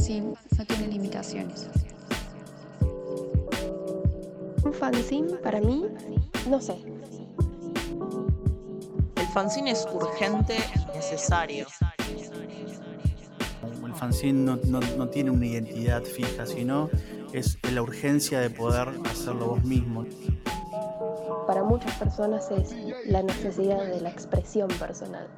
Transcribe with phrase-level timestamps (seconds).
[0.00, 1.68] fanzine no tiene limitaciones.
[4.64, 5.84] Un fanzine para mí,
[6.48, 6.76] no sé.
[9.16, 11.66] El fanzine es urgente y necesario.
[13.84, 16.88] El fanzine no, tiene una identidad fija, sino
[17.34, 20.06] es la urgencia de poder hacerlo vos mismo.
[21.46, 22.74] Para muchas personas es
[23.06, 25.28] la necesidad de la expresión personal.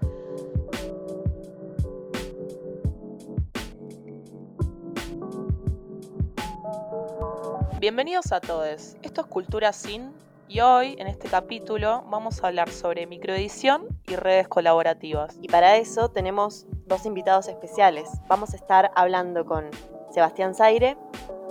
[7.82, 8.96] Bienvenidos a todos.
[9.02, 10.12] Esto es Cultura Sin
[10.46, 15.36] y hoy en este capítulo vamos a hablar sobre microedición y redes colaborativas.
[15.42, 18.08] Y para eso tenemos dos invitados especiales.
[18.28, 19.68] Vamos a estar hablando con
[20.12, 20.96] Sebastián Zaire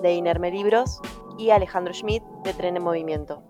[0.02, 1.02] de Inerme Libros
[1.38, 3.44] y Alejandro Schmidt de Tren en Movimiento.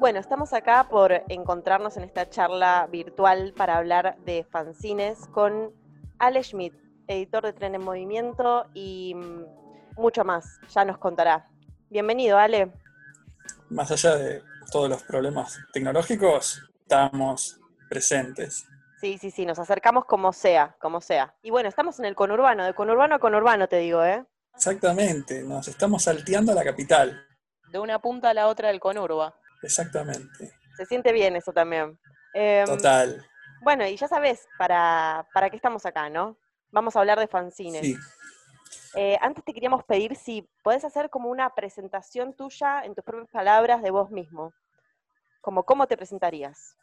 [0.00, 5.70] Bueno, estamos acá por encontrarnos en esta charla virtual para hablar de fanzines con
[6.18, 6.74] Ale Schmidt,
[7.06, 9.44] editor de Tren en Movimiento y mm,
[9.96, 10.58] mucho más.
[10.74, 11.48] Ya nos contará.
[11.90, 12.70] Bienvenido, Ale.
[13.70, 17.58] Más allá de todos los problemas tecnológicos, estamos
[17.88, 18.66] presentes.
[19.00, 21.34] Sí, sí, sí, nos acercamos como sea, como sea.
[21.42, 24.22] Y bueno, estamos en el conurbano, de conurbano a conurbano, te digo, ¿eh?
[24.54, 27.26] Exactamente, nos estamos salteando a la capital.
[27.72, 29.34] De una punta a la otra del conurba.
[29.62, 30.52] Exactamente.
[30.76, 31.98] Se siente bien eso también.
[32.34, 33.24] Em, Total.
[33.62, 36.36] Bueno, y ya sabes, para, para qué estamos acá, ¿no?
[36.70, 37.80] Vamos a hablar de fanzines.
[37.80, 37.96] Sí.
[38.94, 43.30] Eh, antes te queríamos pedir si podés hacer como una presentación tuya en tus propias
[43.30, 44.52] palabras de vos mismo.
[45.40, 46.76] Como cómo te presentarías.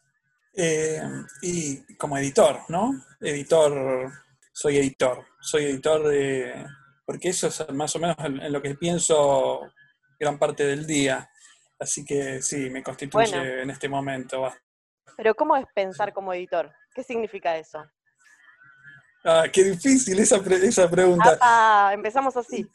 [0.53, 1.01] Eh,
[1.41, 2.91] y como editor, ¿no?
[3.19, 4.11] Editor,
[4.53, 5.25] soy editor.
[5.39, 6.65] Soy editor de.
[7.05, 9.71] Porque eso es más o menos en, lo que pienso
[10.19, 11.29] gran parte del día.
[11.77, 14.51] Así que sí, me constituye en este momento.
[15.17, 16.71] Pero ¿cómo es pensar como editor?
[16.93, 17.85] ¿Qué significa eso?
[19.27, 21.35] Ah, qué difícil esa, esa pregunta.
[21.41, 22.69] Ah, empezamos así.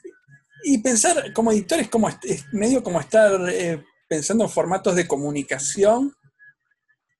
[0.64, 5.06] Y pensar como editor es, como, es medio como estar eh, pensando en formatos de
[5.06, 6.12] comunicación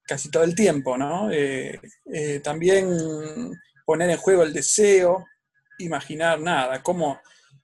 [0.05, 1.31] casi todo el tiempo, ¿no?
[1.31, 1.81] Eh,
[2.13, 2.89] eh, también
[3.87, 5.25] poner en juego el deseo,
[5.79, 7.21] imaginar nada, cómo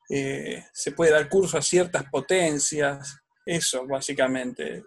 [0.08, 4.84] se puede dar curso a ciertas potencias, eso básicamente.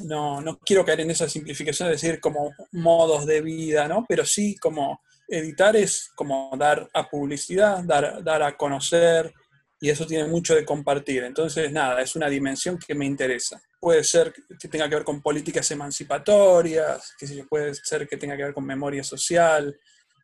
[0.00, 4.04] No, no quiero caer en esa simplificación de decir como modos de vida, ¿no?
[4.08, 9.32] Pero sí como editar es como dar a publicidad, dar, dar a conocer,
[9.80, 11.24] y eso tiene mucho de compartir.
[11.24, 13.60] Entonces, nada, es una dimensión que me interesa.
[13.80, 18.44] Puede ser que tenga que ver con políticas emancipatorias, que puede ser que tenga que
[18.44, 19.78] ver con memoria social.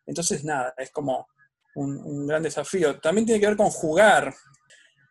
[0.05, 1.27] Entonces, nada, es como
[1.75, 2.99] un, gran desafío.
[2.99, 4.33] También tiene que ver con jugar.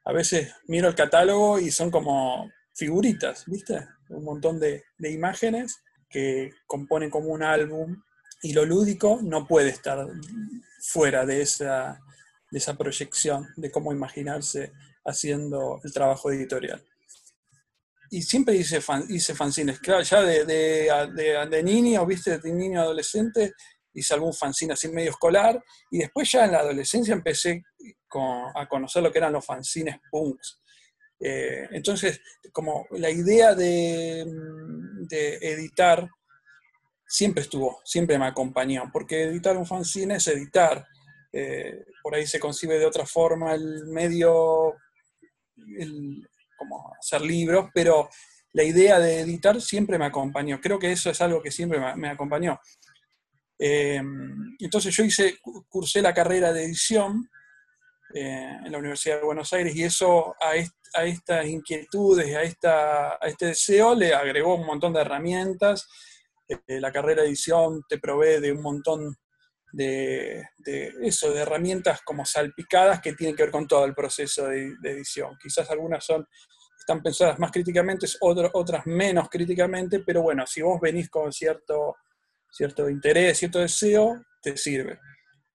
[0.04, 3.86] A veces miro el catálogo y son como figuritas, ¿viste?
[4.10, 7.96] Un montón de, de imágenes que componen como un álbum
[8.44, 10.06] y lo lúdico no puede estar
[10.78, 11.98] fuera de esa,
[12.50, 14.70] de esa proyección de cómo imaginarse
[15.06, 16.84] haciendo el trabajo editorial.
[18.10, 23.54] Y siempre hice, hice fanzines, claro, ya de, de, de, niño, viste, de niño adolescente,
[23.94, 25.58] hice algún fanzine así medio escolar,
[25.90, 27.62] y después ya en la adolescencia empecé
[28.54, 30.60] a conocer lo que eran los fanzines punks.
[31.18, 32.20] Eh, entonces,
[32.52, 34.26] como la idea de,
[35.08, 36.06] de editar
[37.14, 40.84] siempre estuvo, siempre me acompañó, porque editar un fanzine es editar.
[41.32, 44.74] Eh, por ahí se concibe de otra forma el medio,
[46.56, 48.08] como hacer libros, pero
[48.52, 50.60] la idea de editar siempre me acompañó.
[50.60, 52.58] Creo que eso es algo que siempre me, acompañó.
[53.60, 54.02] Eh,
[54.58, 55.38] entonces yo hice,
[55.68, 57.30] cursé la carrera de edición
[58.12, 60.50] eh, en la Universidad de Buenos Aires y eso a,
[60.94, 65.88] a estas inquietudes, a, esta, a este deseo le agregó un montón de herramientas
[66.48, 69.16] eh, la carrera de edición te provee de un montón
[69.72, 70.44] de,
[71.02, 75.36] eso, de herramientas como salpicadas que tienen que ver con todo el proceso de, edición.
[75.42, 76.26] Quizás algunas son,
[76.78, 81.96] están pensadas más críticamente, otras menos críticamente, pero bueno, si vos venís con cierto,
[82.50, 85.00] cierto interés, cierto deseo, te sirve.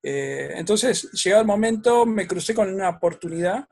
[0.03, 3.67] Eh, entonces, llegado el momento, me crucé con una oportunidad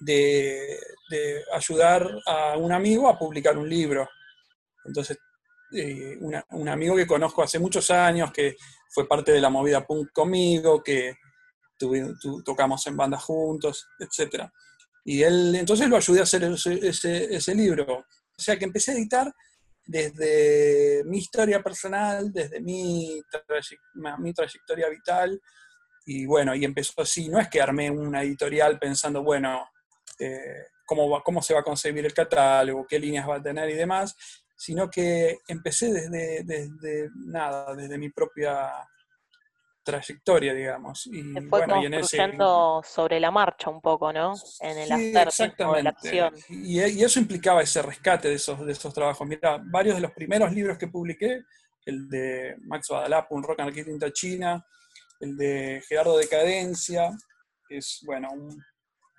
[0.00, 4.08] de, de, ayudar a un amigo a publicar un libro.
[4.84, 5.18] Entonces
[5.74, 6.18] eh,
[6.50, 8.56] un amigo que conozco hace muchos años, que
[8.88, 11.14] fue parte de la movida punk conmigo, que
[12.44, 14.44] tocamos en bandas juntos, etc.
[15.04, 17.98] Y él, entonces lo ayudé a hacer ese, libro.
[17.98, 19.32] O sea que empecé a editar
[19.84, 23.20] desde mi historia personal, desde mi,
[24.18, 25.40] mi trayectoria vital,
[26.04, 29.68] y bueno, y empezó así, no es que armé una editorial pensando, bueno,
[30.18, 33.74] eh, cómo, cómo se va a concebir el catálogo, qué líneas va a tener y
[33.74, 34.16] demás,
[34.64, 38.70] sino que empecé desde, desde nada, desde mi propia
[39.82, 41.06] trayectoria, digamos.
[41.08, 44.34] Y, fue bueno, y en ese- construyendo sobre la marcha un poco, ¿no?
[44.60, 45.88] En el Sí, de la exactamente.
[45.88, 46.34] acción.
[46.48, 49.26] Y, y eso implicaba ese rescate de esos, de esos trabajos.
[49.26, 51.42] Mira, varios de los primeros libros que publiqué,
[51.84, 54.64] el de Max Badalapo, Un rock anarquista China,
[55.18, 57.10] el de Gerardo Decadencia,
[57.68, 58.64] que es, bueno, un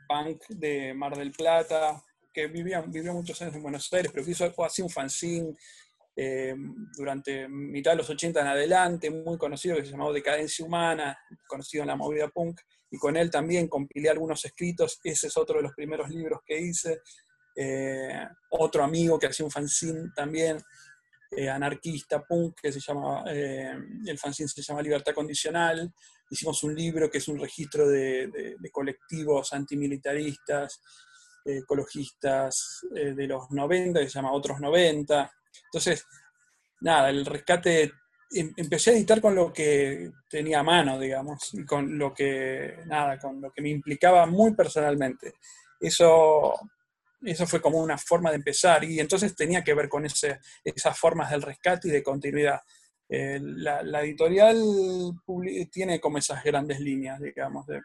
[0.08, 2.02] punk de Mar del Plata,
[2.34, 5.54] que vivía, vivió muchos años en Buenos Aires, pero que hizo así un fanzine
[6.16, 6.56] eh,
[6.96, 11.84] durante mitad de los 80 en adelante, muy conocido, que se llamaba Decadencia Humana, conocido
[11.84, 12.60] en la movida punk,
[12.92, 16.60] y con él también compilé algunos escritos, ese es otro de los primeros libros que
[16.60, 17.02] hice.
[17.56, 20.58] Eh, otro amigo que hacía un fanzine también,
[21.32, 25.92] eh, anarquista, punk, que se llama, el fanzine se llama Libertad Condicional.
[26.30, 30.82] Hicimos un libro que es un registro de, colectivos antimilitaristas,
[31.46, 35.32] ecologistas eh, de los 90, que se llama Otros 90.
[35.66, 36.06] Entonces,
[36.82, 37.92] nada, el rescate,
[38.32, 42.78] em- empecé a editar con lo que tenía a mano, digamos, y con lo que,
[42.86, 45.34] nada, con lo que me implicaba muy personalmente.
[45.80, 46.54] Eso,
[47.22, 50.98] eso fue como una forma de empezar, y entonces tenía que ver con ese, esas
[50.98, 52.62] formas del rescate y de continuidad.
[53.10, 54.58] Eh, la, la editorial
[55.72, 57.82] tiene como esas grandes líneas, digamos, de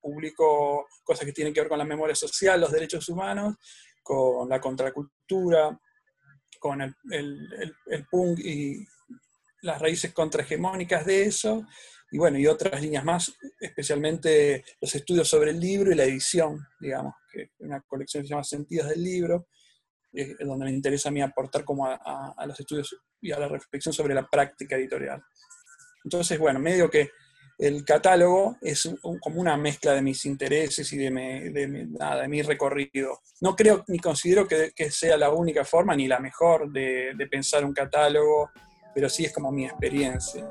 [0.00, 3.56] publico cosas que tienen que ver con la memoria social, los derechos humanos,
[4.02, 5.78] con la contracultura,
[6.58, 8.86] con el, el- el- punk y
[9.62, 11.66] las raíces contrahegemónicas de eso,
[12.10, 16.58] y bueno, y otras líneas más, especialmente los estudios sobre el libro y la edición,
[16.80, 19.48] digamos, que es una colección que se llama Sentidos del Libro,
[20.14, 23.38] eh, donde me interesa a mí aportar como a, a- a los estudios y a
[23.38, 25.22] la reflexión sobre la práctica editorial.
[26.04, 27.10] Entonces, bueno, medio que
[27.58, 31.84] el catálogo es un- como una mezcla de mis intereses y de mi, de mi-
[31.86, 33.18] nada, de mi recorrido.
[33.40, 37.26] No creo ni considero que, que sea la única forma ni la mejor de, de
[37.26, 38.50] pensar un catálogo,
[38.94, 40.48] pero sí es como mi experiencia.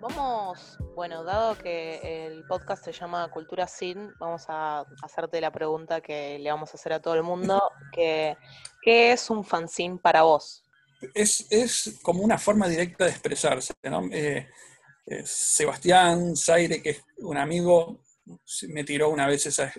[0.00, 6.00] Vamos, bueno, dado que el podcast se llama Cultura Sin, vamos a hacerte la pregunta
[6.00, 7.60] que le vamos a hacer a todo el mundo,
[7.92, 8.36] que
[8.80, 10.64] ¿qué es un fanzine para vos?
[11.14, 13.72] es, es como una forma directa de expresarse.
[13.84, 14.02] ¿no?
[14.12, 14.48] Eh,
[15.10, 18.00] eh, Sebastián Zaire, que es un amigo,
[18.68, 19.72] me tiró una vez esa,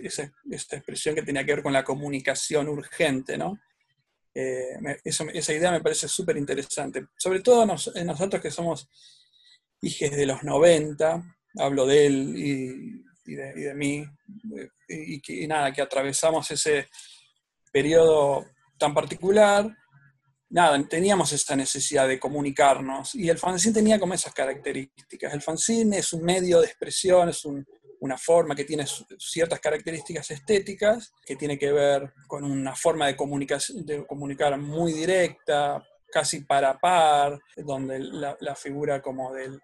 [0.50, 3.38] expresión que tenía que ver con la comunicación urgente.
[3.38, 3.60] ¿no?
[4.34, 7.06] Eh, esa idea me parece súper interesante.
[7.16, 8.88] Sobre todo nos- nosotros que somos
[9.82, 11.22] hijos de los 90,
[11.58, 14.04] hablo de él y, y de, y de mí,
[14.56, 16.88] eh, y, que, y nada, que atravesamos ese
[17.72, 18.46] periodo
[18.78, 19.76] tan particular,
[20.50, 25.32] nada, teníamos esa necesidad de comunicarnos y el fanzine tenía como esas características.
[25.32, 27.66] El fanzine es un medio de expresión, es un-
[28.00, 28.84] una forma que tiene
[29.18, 36.40] ciertas características estéticas, que tiene que ver con una forma de, comunicar muy directa, casi
[36.40, 39.60] para par, donde la, figura como del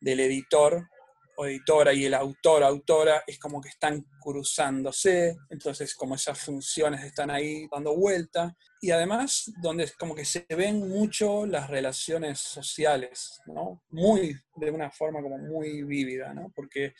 [0.00, 0.88] editor
[1.36, 7.04] o editora y el autor, autora, es como que están cruzándose, entonces como esas funciones
[7.04, 12.40] están ahí dando vuelta, y además donde es como que se ven mucho las relaciones
[12.40, 13.82] sociales, ¿no?
[13.90, 16.50] Muy, de una forma como muy vívida, ¿no?
[16.54, 16.94] Porque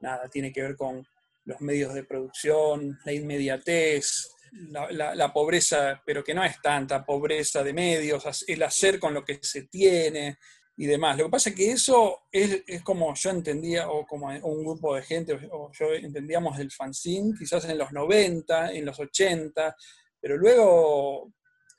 [0.00, 1.04] nada, tiene que ver con
[1.44, 4.30] los medios de producción, la inmediatez,
[4.70, 9.12] la, la- la pobreza, pero que no es tanta pobreza de medios, el hacer con
[9.12, 10.38] lo que se tiene,
[10.76, 11.16] y demás.
[11.16, 14.94] Lo que pasa es que eso es, es como yo entendía, o como un grupo
[14.96, 19.76] de gente, o yo entendíamos del fanzine, quizás en los 90, en los 80,
[20.20, 21.32] pero luego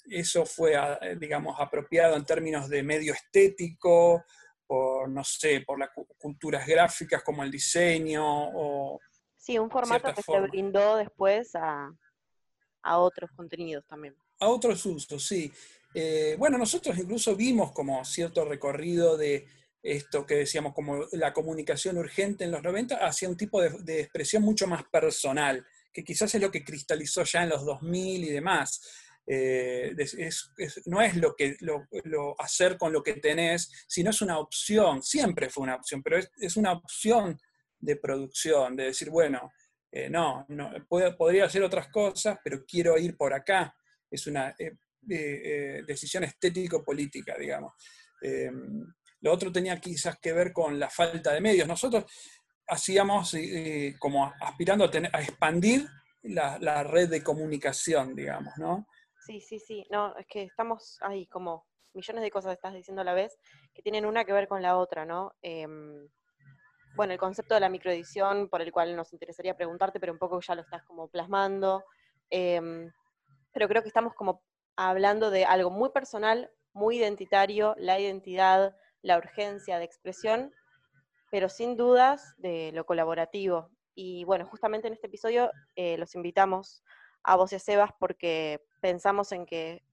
[0.10, 0.76] eso fue,
[1.20, 4.24] digamos, apropiado en términos de medio estético,
[4.68, 9.00] por, no sé, por las cu- culturas gráficas como el diseño, o
[9.38, 10.46] Sí, un formato que forma.
[10.46, 11.92] se brindó después a,
[12.84, 14.16] a otros contenidos también.
[14.40, 15.52] a otros usos, sí.
[15.98, 19.48] Eh, bueno, nosotros incluso vimos como cierto recorrido de
[19.82, 24.44] esto que decíamos como la comunicación urgente en los 90 hacia un tipo de, expresión
[24.44, 28.82] mucho más personal, que quizás es lo que cristalizó ya en los 2000 y demás.
[29.26, 29.96] Eh,
[30.88, 31.88] no es lo que lo,
[32.40, 36.58] hacer con lo que tenés, sino es una opción, siempre fue una opción, pero es,
[36.58, 37.40] una opción
[37.80, 39.54] de producción, de decir, bueno,
[39.94, 43.74] eh, no, no podría hacer otras cosas, pero quiero ir por acá.
[44.12, 44.54] Es una
[45.10, 47.74] eh, decisión estético-política, digamos.
[48.22, 48.52] Eh,
[49.22, 51.68] lo otro tenía quizás que ver con la falta de medios.
[51.68, 52.06] Nosotros
[52.68, 55.88] hacíamos eh, eh, como aspirando a, expandir
[56.24, 58.88] la, la red de comunicación, digamos, ¿no?
[59.26, 59.86] Sí, sí, sí.
[59.90, 63.38] No, es que estamos ahí como millones de cosas estás diciendo a la vez
[63.74, 65.34] que tienen una que ver con la otra, ¿no?
[65.42, 66.08] Em,
[66.96, 70.40] bueno, el concepto de la microedición por el cual nos interesaría preguntarte, pero un poco
[70.40, 71.84] ya lo estás como plasmando.
[72.30, 72.92] Em,
[73.52, 74.44] pero creo que estamos como
[74.76, 80.54] hablando de algo muy personal, muy identitario, la identidad, la urgencia de expresión,
[81.32, 83.70] pero sin dudas de lo colaborativo.
[83.94, 86.84] Y bueno, justamente en este episodio eh, los invitamos
[87.24, 89.84] a vos y a Sebas porque pensamos en que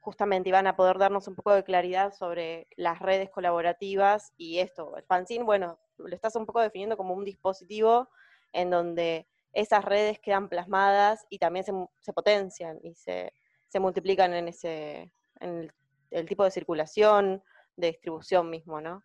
[0.00, 4.96] justamente iban a poder darnos un poco de claridad sobre las redes colaborativas y esto.
[4.96, 8.08] El fanzine, bueno, lo estás un poco definiendo como un dispositivo
[8.52, 13.32] en donde esas redes quedan plasmadas y también se, potencian y se,
[13.80, 15.70] multiplican en ese en
[16.10, 17.42] el, tipo de circulación,
[17.76, 19.02] de distribución mismo, ¿no?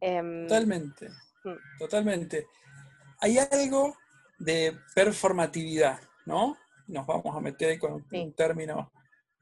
[0.00, 1.08] Em, totalmente,
[1.44, 1.78] mm.
[1.78, 2.46] totalmente.
[3.20, 3.96] Hay algo
[4.38, 6.56] de performatividad, ¿no?
[6.86, 8.92] Nos vamos a meter con un término.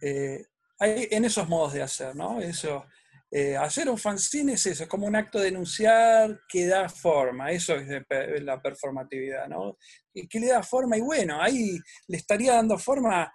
[0.00, 0.44] Eh,
[0.78, 2.40] hay en esos modos de hacer, ¿no?
[2.40, 2.86] Eso,
[3.34, 7.50] eh, hacer un fanzine es eso, es como un acto de denunciar que da forma,
[7.50, 8.02] eso es
[8.42, 9.78] la performatividad, ¿no?
[10.12, 13.32] Y que le da forma, y bueno, ahí le estaría dando forma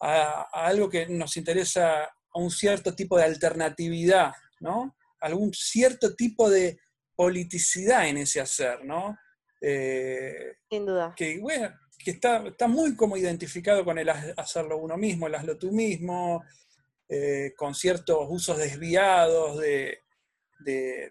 [0.00, 4.96] a, algo que nos interesa, a un cierto tipo de alternatividad, ¿no?
[5.20, 6.80] Algún cierto tipo de
[7.14, 9.16] politicidad en ese hacer, ¿no?
[9.60, 11.14] Eh, Sin duda.
[11.16, 11.70] Que, bueno,
[12.02, 16.42] que está, está muy como identificado con el hacerlo uno mismo, el hazlo tú mismo,
[17.08, 19.98] eh, con ciertos usos desviados de,
[20.60, 21.10] de,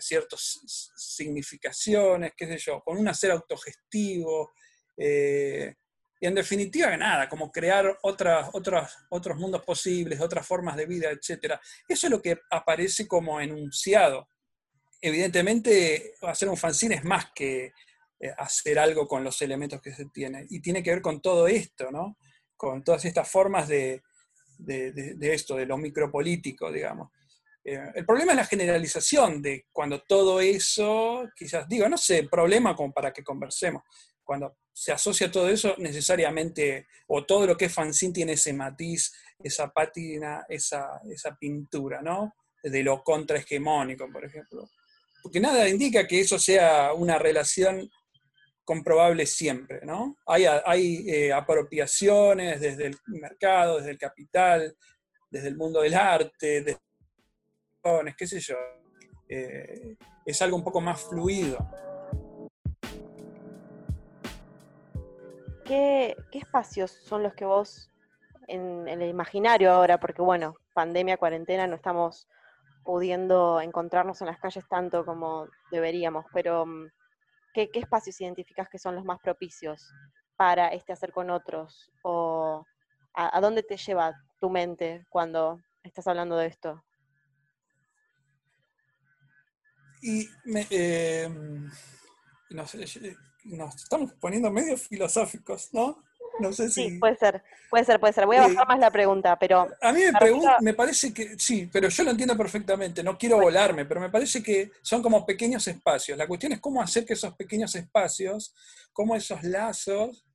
[0.00, 0.60] ciertas
[0.96, 4.52] significaciones, qué sé yo, con un hacer autogestivo.
[4.96, 5.74] Eh,
[6.24, 11.10] y en definitiva, nada, como crear otras, otras, otros mundos posibles, otras formas de vida,
[11.10, 11.56] etc.
[11.86, 14.26] Eso es lo que aparece como enunciado.
[15.02, 20.06] Evidentemente, hacer un fanzine es más que eh, hacer algo con los elementos que se
[20.06, 20.46] tienen.
[20.48, 22.16] Y tiene que ver con todo esto, ¿no?
[22.56, 24.00] Con todas estas formas de,
[24.56, 27.10] de, esto, de lo micropolítico, digamos.
[27.62, 32.74] Eh, el problema es la generalización de cuando todo eso, quizás digo, no sé, problema
[32.74, 33.82] como para que conversemos,
[34.22, 39.14] cuando se asocia todo eso necesariamente, o todo lo que es fanzine tiene ese matiz,
[39.38, 42.34] esa pátina, esa, esa pintura, ¿no?
[42.62, 44.68] De lo contrahegemónico, por ejemplo.
[45.22, 47.88] Porque nada indica que eso sea una relación
[48.64, 50.16] comprobable siempre, ¿no?
[50.26, 54.76] Hay, hay eh, apropiaciones desde el mercado, desde el capital,
[55.30, 56.78] desde el mundo del arte, desde
[58.16, 58.56] qué sé yo.
[59.28, 61.58] Eh, es algo un poco más fluido.
[65.64, 67.90] ¿Qué, espacios son los que vos,
[68.48, 72.28] en, el imaginario ahora, porque bueno, pandemia, cuarentena, no estamos
[72.84, 76.86] pudiendo encontrarnos en las calles tanto como deberíamos, pero mm,
[77.54, 79.94] ¿Qué, espacios identificas que son los más propicios
[80.36, 81.88] para este hacer con otros?
[82.02, 82.66] ¿O
[83.14, 86.84] a, dónde te lleva tu mente cuando estás hablando de esto?
[90.02, 90.28] Y
[90.70, 91.28] eh,
[93.44, 96.02] nos, estamos poniendo medio filosóficos, ¿no?
[96.40, 96.90] No sé si...
[96.90, 98.26] Sí, puede ser, puede ser, puede ser.
[98.26, 99.68] Voy a bajar más la pregunta, pero...
[99.80, 103.84] A mí me, me parece que, sí, pero yo lo entiendo perfectamente, no quiero volarme,
[103.84, 106.18] pero me parece que son como pequeños espacios.
[106.18, 108.52] La cuestión es cómo hacer que esos pequeños espacios,
[108.92, 110.26] cómo esos lazos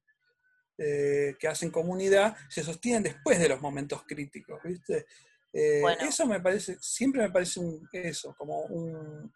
[0.77, 5.05] eh, que hacen comunidad se sostienen después de los momentos críticos, ¿viste?
[5.51, 7.59] Eh, eso me parece, siempre me parece
[7.91, 9.33] eso, como un,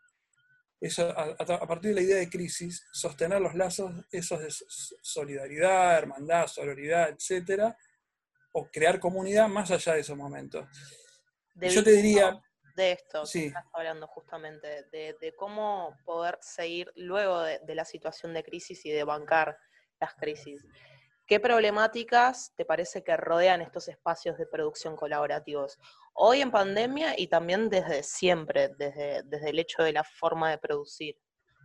[0.99, 4.49] a, partir de la idea de crisis, sostener los lazos esos de
[5.01, 7.77] solidaridad, hermandad, sororidad, etcétera,
[8.51, 10.67] o crear comunidad más allá de esos momentos.
[11.55, 12.39] Yo te diría...
[12.75, 13.45] De esto sí.
[13.45, 18.89] estás hablando justamente, de, cómo poder seguir luego de, de la situación de crisis y
[18.89, 19.59] de bancar
[19.99, 20.65] las crisis.
[21.27, 25.79] ¿Qué problemáticas te parece que rodean estos espacios de producción colaborativos?
[26.13, 30.57] Hoy en pandemia y también desde siempre, desde, desde el hecho de la forma de
[30.57, 31.15] producir.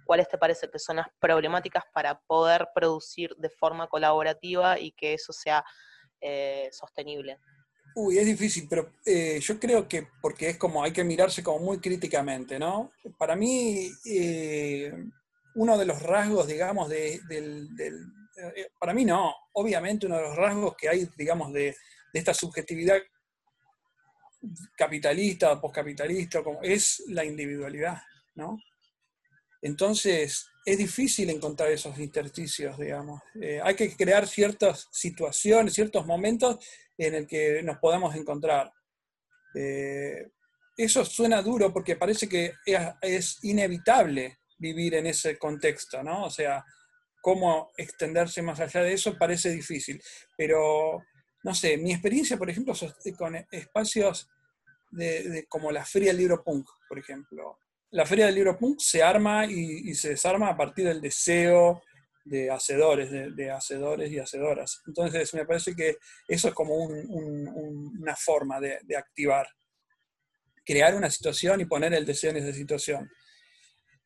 [0.04, 5.14] ¿Cuáles te parece que son las problemáticas para poder producir de forma colaborativa y que
[5.14, 5.62] eso sea
[6.20, 7.38] eh, sostenible?
[7.94, 11.58] Uy, es difícil, pero eh, yo creo que porque es como hay que mirarse como
[11.58, 12.92] muy críticamente, ¿no?
[13.18, 14.92] Para mí, eh,
[15.56, 17.68] uno de los rasgos, digamos, de, del,
[18.78, 21.76] para mí no, obviamente uno de los rasgos que hay, digamos, de,
[22.12, 22.98] de esta subjetividad
[24.76, 27.98] capitalista poscapitalista, es la individualidad,
[28.34, 28.58] ¿no?
[29.60, 33.20] Entonces, es difícil encontrar esos intersticios, digamos.
[33.40, 36.64] Eh, hay que crear ciertas situaciones, ciertos momentos
[36.96, 38.72] en el que nos podamos encontrar.
[39.54, 40.30] Eh,
[40.76, 42.52] eso suena duro porque parece que
[43.02, 46.26] es, inevitable vivir en ese contexto, ¿no?
[46.26, 46.64] O sea,
[47.20, 50.00] cómo extenderse más allá de eso parece difícil.
[50.36, 51.02] Pero
[51.42, 52.74] no sé, mi experiencia, por ejemplo,
[53.16, 54.28] con espacios
[54.90, 57.58] de, como la Feria del Libro Punk, por ejemplo.
[57.90, 61.82] La Feria del Libro Punk se arma y, se desarma a partir del deseo
[62.24, 64.82] de hacedores, de, hacedores y hacedoras.
[64.86, 69.48] Entonces, me parece que eso es como una forma de, activar,
[70.64, 73.10] crear una situación y poner el deseo en esa situación.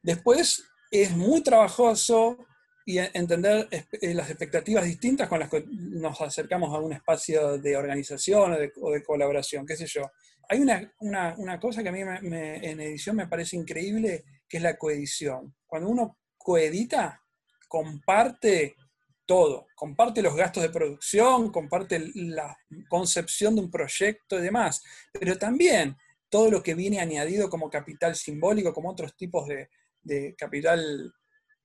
[0.03, 2.39] Después es muy trabajoso
[2.85, 7.77] y entender eh, las expectativas distintas con las que nos acercamos a un espacio de
[7.77, 10.11] organización o de, colaboración, qué sé yo.
[10.49, 15.55] Hay una, cosa que a mí en edición me parece increíble, que es la coedición.
[15.67, 17.23] Cuando uno coedita,
[17.69, 18.77] comparte
[19.25, 22.55] todo, comparte los gastos de producción, comparte la
[22.89, 25.97] concepción de un proyecto y demás, pero también
[26.29, 29.71] todo lo que viene añadido como capital simbólico, como otros tipos de,
[30.03, 31.15] de capital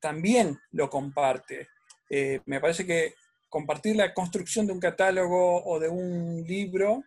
[0.07, 1.67] también lo comparte.
[2.09, 3.15] Eh, me parece que
[3.49, 7.03] compartir la construcción de un catálogo o de un libro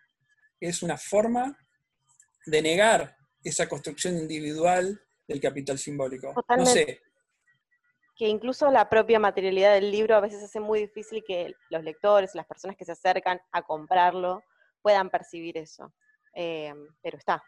[0.61, 1.57] es una forma
[2.45, 6.35] de negar esa construcción individual del capital simbólico.
[6.55, 7.01] No sé.
[8.17, 12.35] Que incluso la propia materialidad del libro a veces hace muy difícil que los lectores,
[12.35, 14.43] las personas que se acercan a comprarlo,
[14.83, 15.91] puedan percibir eso.
[16.35, 17.43] Eh, pero está.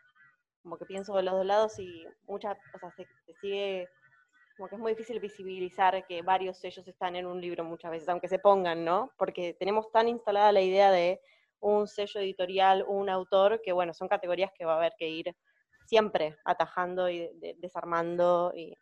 [0.62, 3.86] Como que pienso de los dos lados y muchas, o sea, se sigue
[4.56, 8.08] como que es muy difícil visibilizar que varios sellos están en un libro muchas veces,
[8.08, 9.10] aunque se pongan, ¿no?
[9.16, 11.20] Porque tenemos tan instalada la idea de
[11.60, 15.36] un sello editorial, un autor, que bueno, son categorías que va a haber que ir
[15.86, 18.76] siempre atajando y desarmando y,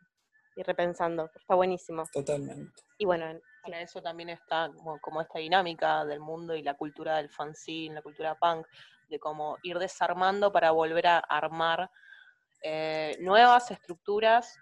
[0.57, 1.31] repensando.
[1.35, 2.05] Está buenísimo.
[2.13, 2.83] Totalmente.
[2.99, 3.41] Y bueno, en,
[3.75, 8.35] eso también está como, esta dinámica del mundo y la cultura del fanzine, la cultura
[8.35, 8.67] punk,
[9.09, 11.91] de cómo ir desarmando para volver a armar
[12.63, 14.59] eh, nuevas estructuras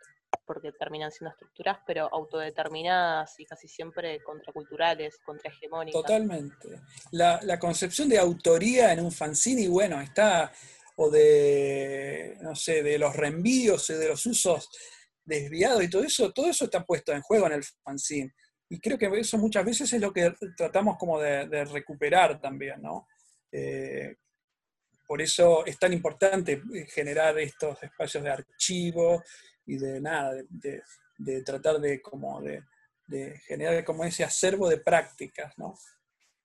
[0.47, 6.01] porque terminan siendo estructuras, pero autodeterminadas y casi siempre contraculturales, contrahegemónicas.
[6.01, 6.81] Totalmente.
[7.13, 10.53] La, la concepción de autoría en un fanzine, bueno, está,
[10.97, 14.69] o de, no sé, de los reenvíos y de los usos
[15.25, 18.35] desviados y todo eso, todo eso está puesto en juego en el fanzine.
[18.71, 23.07] Y creo que eso muchas veces es lo que tratamos como de, recuperar también, ¿no?
[23.53, 24.17] Eh,
[25.07, 29.23] por eso es tan importante generar estos espacios de archivo
[29.68, 32.64] y de nada, de, tratar de, como de,
[33.46, 35.74] generar como ese acervo de prácticas, ¿no?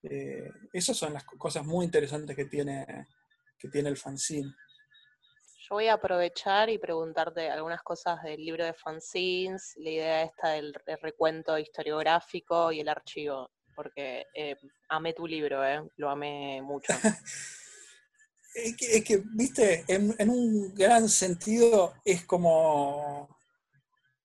[0.03, 3.07] Eh, esas son las cosas muy interesantes que tiene,
[3.57, 4.53] que tiene el fanzine.
[5.69, 10.49] Yo voy a aprovechar y preguntarte algunas cosas del libro de fanzines, la idea esta
[10.49, 14.57] del, recuento historiográfico y el archivo, porque eh,
[14.89, 16.91] amé tu libro, eh, lo amé mucho.
[18.54, 23.28] Es que, viste, en, un gran sentido es como,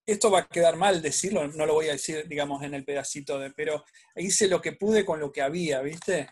[0.04, 3.38] esto va a quedar mal decirlo, no lo voy a decir, digamos, en el pedacito
[3.38, 3.84] de, pero
[4.16, 6.28] hice lo que pude con lo que había, ¿viste?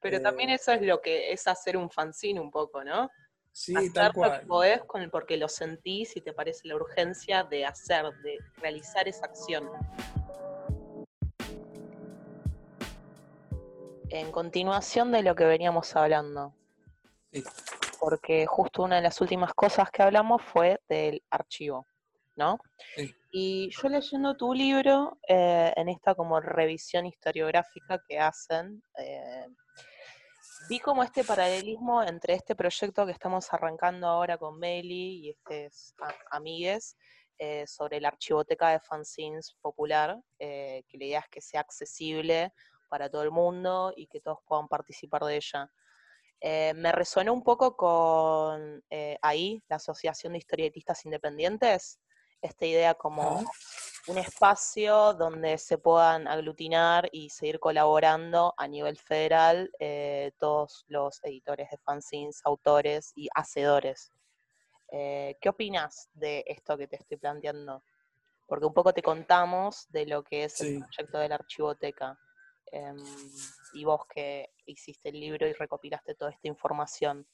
[0.00, 3.10] Pero también eh, eso es lo que es hacer un fanzine un poco, ¿no?
[3.52, 4.30] Sí, tal cual.
[4.30, 8.38] Lo que podés con, porque lo sentís y te parece la urgencia de hacer, de
[8.56, 9.68] realizar esa acción.
[14.08, 16.54] En continuación de lo que veníamos hablando,
[18.00, 21.86] porque justo una de las últimas cosas que hablamos fue del archivo,
[22.36, 22.58] ¿no?
[23.30, 29.46] Y yo leyendo tu libro, eh, en esta como revisión historiográfica que hacen, eh,
[30.68, 35.70] vi como este paralelismo entre este proyecto que estamos arrancando ahora con Meli y este
[36.30, 36.96] amigues
[37.38, 42.52] eh, sobre la archivoteca de fanzines popular, que la idea es que sea accesible
[42.90, 45.70] para todo el mundo y que todos puedan participar de ella.
[46.44, 52.00] Eh, me resonó un poco con eh, ahí, la Asociación de Historietistas Independientes,
[52.40, 53.44] esta idea como
[54.08, 61.20] un espacio donde se puedan aglutinar y seguir colaborando a nivel federal eh, todos los
[61.22, 64.10] editores de fanzines, autores y hacedores.
[64.90, 67.82] ¿Qué opinas de esto que te estoy planteando?
[68.46, 72.18] Porque un poco te contamos de lo que es el proyecto de la archivoteca.
[72.72, 72.96] Em,
[73.74, 77.26] y vos que hiciste el libro y recopilaste toda esta información,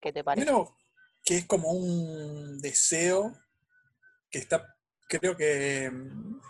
[0.00, 0.46] ¿qué te parece?
[0.46, 0.76] Primero,
[1.24, 3.36] que es como un deseo
[4.30, 4.76] que está,
[5.08, 6.40] creo que em,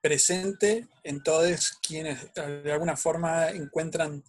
[0.00, 4.22] presente en todos quienes de alguna forma encuentran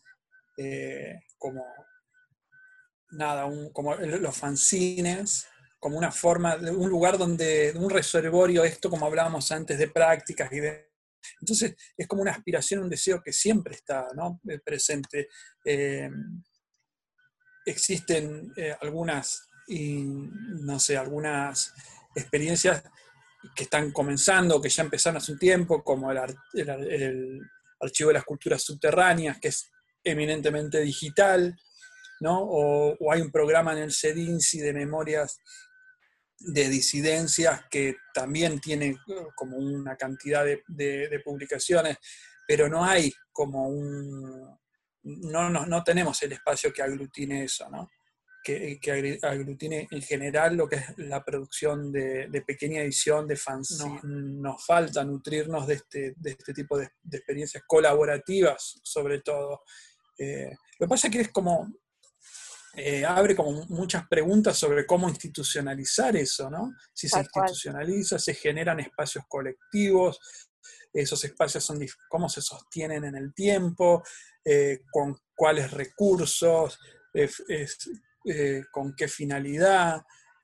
[0.58, 1.66] eh, como
[3.10, 5.48] nada, como los fanzines,
[5.80, 10.60] como una forma, un lugar donde, un reservorio, esto como hablábamos antes de prácticas y
[10.60, 10.95] de
[11.40, 14.08] entonces es como una aspiración, un deseo que siempre está
[14.50, 15.30] eh, presente.
[15.64, 16.10] Eh,
[17.66, 21.74] existen eh, algunas, no sé, algunas
[22.16, 22.84] experiencias
[23.56, 26.20] que están comenzando, que ya empezaron hace un tiempo, como el,
[27.80, 29.70] Archivo de las Culturas Subterráneas, que es
[30.04, 31.56] eminentemente digital,
[32.22, 32.40] ¿no?
[32.42, 35.40] o, o hay un programa en el CEDINSI de memorias
[36.48, 38.98] de disidencias que también tiene
[39.36, 41.98] como una cantidad de, publicaciones,
[42.48, 44.58] pero no hay como un...
[45.04, 47.90] No, no, no, tenemos el espacio que aglutine eso, ¿no?
[48.46, 53.84] que, aglutine en general lo que es la producción de, pequeña edición, de fans.
[54.04, 59.62] nos falta nutrirnos de este, de este tipo de, experiencias colaborativas, sobre todo.
[60.18, 61.74] Eh, lo que pasa es que es como,
[62.78, 66.74] eh, abre como muchas preguntas sobre cómo institucionalizar eso, ¿no?
[66.94, 70.20] Si se institucionaliza, se generan espacios colectivos,
[70.94, 74.04] esos espacios son cómo se sostienen en el tiempo,
[74.44, 76.80] eh, con cuáles recursos,
[77.14, 80.02] eh, con qué finalidad.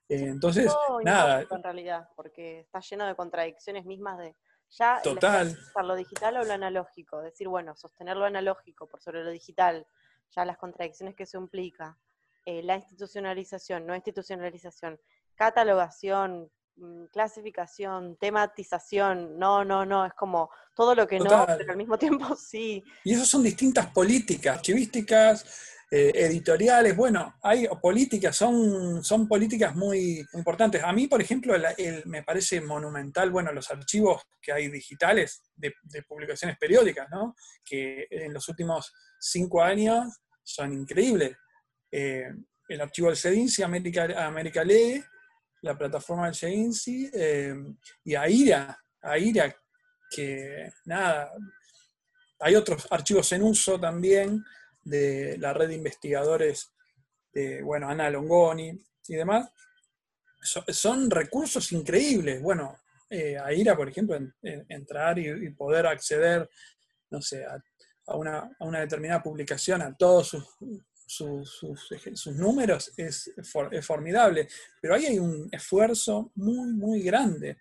[0.08, 0.70] Entonces,
[1.04, 1.46] nada.
[1.50, 4.36] En realidad, porque está lleno de contradicciones mismas de
[4.72, 5.56] ya Total.
[5.84, 7.20] lo digital o lo analógico.
[7.20, 9.86] Decir, bueno, sostener lo analógico por sobre lo digital,
[10.30, 11.98] ya las contradicciones que eso implica.
[12.44, 14.98] Eh, la institucionalización, no institucionalización,
[15.34, 21.76] catalogación, mm, clasificación, tematización, no, no, no, es como todo lo que no, pero al
[21.76, 22.82] mismo tiempo sí.
[23.04, 25.44] Y eso son distintas políticas archivísticas,
[25.94, 30.82] eh, editoriales, bueno, hay políticas, son, son políticas muy importantes.
[30.82, 31.54] A mí, por ejemplo,
[32.06, 35.74] me parece monumental, bueno, los archivos que hay digitales de,
[36.08, 37.36] publicaciones periódicas, ¿no?
[37.62, 41.36] Que en los últimos cinco años son increíbles.
[41.92, 42.32] Eh,
[42.68, 45.04] el archivo del CEDINCI, América, América Lee,
[45.60, 47.54] la plataforma del CEDINCI, eh,
[48.04, 49.54] y AIRA, AIRA,
[50.10, 51.30] que nada,
[52.40, 54.42] hay otros archivos en uso también,
[54.82, 56.72] de la red de investigadores
[57.32, 58.72] de, bueno, Ana Longoni
[59.06, 59.50] y demás,
[60.40, 62.40] son recursos increíbles.
[62.42, 62.78] Bueno,
[63.10, 66.48] eh, a IRA, por ejemplo, entrar y, poder acceder,
[67.10, 67.62] no sé, a,
[68.16, 70.44] una, determinada publicación, a todos sus,
[71.12, 74.48] sus, números, es, es, formidable.
[74.80, 77.58] Pero ahí hay un esfuerzo muy, muy grande.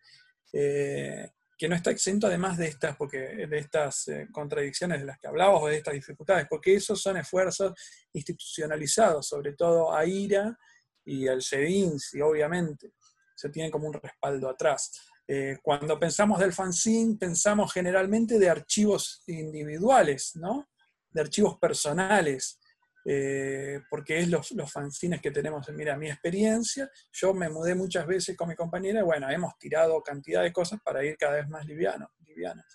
[0.53, 5.19] Eh, que no está exento además de estas, porque, de estas eh, contradicciones de las
[5.19, 7.73] que hablamos o de estas dificultades, porque esos son esfuerzos
[8.13, 10.57] institucionalizados, sobre todo a IRA
[11.05, 12.93] y al y obviamente,
[13.35, 14.91] se tienen como un respaldo atrás.
[15.27, 20.67] Eh, cuando pensamos del fanzine, pensamos generalmente de archivos individuales, ¿no?
[21.11, 22.59] de archivos personales,
[23.05, 25.67] eh, porque es los, los, fanzines que tenemos.
[25.69, 30.43] Mira, mi experiencia, yo me mudé muchas veces con mi compañera bueno, hemos tirado cantidad
[30.43, 32.11] de cosas para ir cada vez más liviano.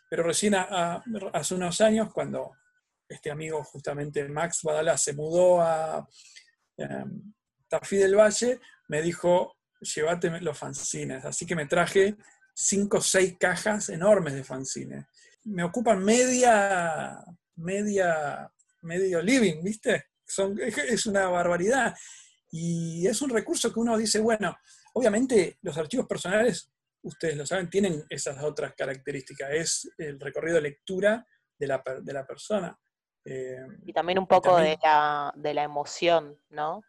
[0.08, 2.52] Pero recién hace unos años, cuando
[3.08, 6.06] este amigo, justamente Max Badalá, se mudó a
[6.76, 7.32] em,
[7.68, 11.24] Tafí del Valle, me dijo, llévate los fanzines.
[11.24, 12.16] Así que me traje
[12.54, 15.06] cinco o seis cajas enormes de fanzines.
[15.44, 17.24] Me ocupan media,
[17.56, 18.50] media,
[18.82, 20.06] medio living, ¿viste?
[20.26, 21.94] Es una barbaridad.
[22.50, 24.56] Y es un recurso que uno dice, bueno,
[24.94, 26.70] obviamente los archivos personales,
[27.02, 29.50] ustedes lo saben, tienen esas otras características.
[29.52, 31.26] Es el recorrido de lectura
[31.58, 32.78] de la, de la persona.
[33.24, 36.82] Eh, y también un poco De, la, de la emoción, ¿no?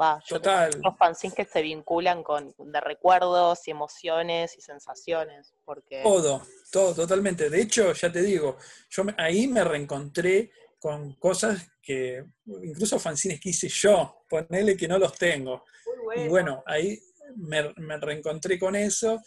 [0.00, 0.70] Va, Total.
[0.82, 5.54] Los fanzines que se vinculan con de recuerdos y emociones y sensaciones.
[5.64, 6.02] Porque...
[6.02, 7.50] Todo, todo, totalmente.
[7.50, 8.56] De hecho, ya te digo,
[8.88, 10.50] yo ahí me reencontré
[10.82, 12.24] con cosas que,
[12.64, 15.64] incluso fanzines que hice yo, ponele que no los tengo.
[16.16, 17.00] Y bueno, ahí
[17.36, 17.62] me,
[17.98, 19.22] reencontré con eso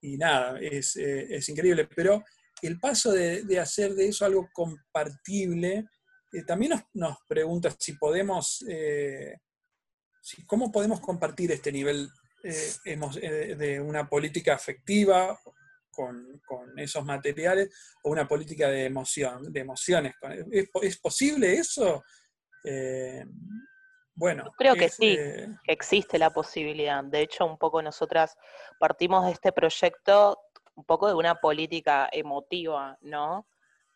[0.00, 1.88] y nada, es, eh, increíble.
[1.96, 2.22] Pero
[2.62, 5.88] el paso de, hacer de eso algo compartible,
[6.32, 9.34] eh, también nos, pregunta si podemos, eh,
[10.46, 12.08] cómo podemos compartir este nivel
[12.40, 15.36] de una política afectiva
[16.00, 17.68] con, esos materiales
[18.02, 20.14] o una política de emoción, de emociones.
[20.82, 22.02] ¿Es, posible eso?
[22.64, 23.24] Eh,
[24.14, 24.52] bueno.
[24.58, 27.02] creo que sí, eh, que existe la posibilidad.
[27.04, 28.36] De hecho, un poco nosotras
[28.78, 30.38] partimos de este proyecto
[30.74, 33.46] un poco de una política emotiva, ¿no?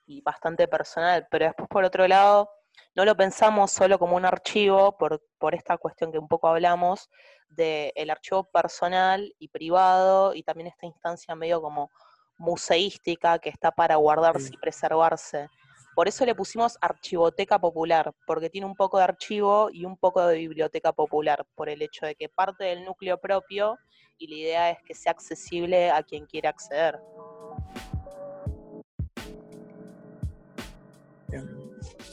[0.07, 2.51] Y bastante personal, pero después por otro lado,
[2.95, 7.11] no lo pensamos solo como un archivo, por, por esta cuestión que un poco hablamos,
[7.49, 11.91] del archivo personal y privado, y también esta instancia medio como
[12.39, 15.49] museística que está para guardarse y preservarse.
[15.95, 20.27] Por eso le pusimos archivoteca popular, porque tiene un poco de archivo y un poco
[20.27, 23.79] de biblioteca popular, por el hecho de que parte del núcleo propio
[24.19, 26.99] y la idea es que sea accesible a quien quiera acceder.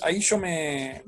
[0.02, 1.04] Ahí yo me,